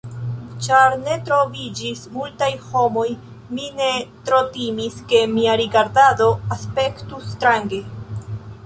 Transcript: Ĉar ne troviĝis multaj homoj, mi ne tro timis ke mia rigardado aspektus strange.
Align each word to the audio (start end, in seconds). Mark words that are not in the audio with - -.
Ĉar 0.67 0.93
ne 1.01 1.17
troviĝis 1.27 2.01
multaj 2.15 2.49
homoj, 2.71 3.05
mi 3.59 3.69
ne 3.83 3.91
tro 4.31 4.41
timis 4.57 4.97
ke 5.13 5.23
mia 5.37 5.61
rigardado 5.65 6.33
aspektus 6.59 7.31
strange. 7.37 7.87